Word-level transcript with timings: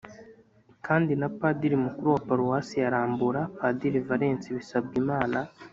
kandi 0.85 1.11
na 1.21 1.27
padiri 1.37 1.75
mukuru 1.85 2.07
wa 2.15 2.21
paruwasi 2.27 2.75
ya 2.81 2.91
rambura, 2.93 3.41
padiri 3.59 3.99
valens 4.07 4.43
bisabwimana. 4.57 5.39